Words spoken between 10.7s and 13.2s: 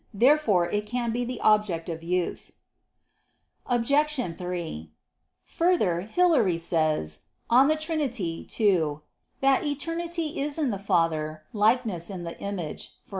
the Father, Likeness in the Image," i.e.